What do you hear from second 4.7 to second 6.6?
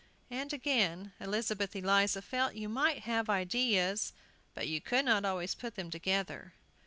could not always put them together.